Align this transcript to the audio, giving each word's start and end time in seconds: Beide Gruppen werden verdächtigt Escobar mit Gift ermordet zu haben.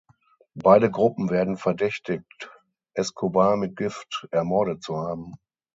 Beide 0.55 0.89
Gruppen 0.89 1.29
werden 1.29 1.57
verdächtigt 1.57 2.49
Escobar 2.95 3.55
mit 3.55 3.75
Gift 3.75 4.27
ermordet 4.31 4.81
zu 4.81 4.97
haben. 4.97 5.35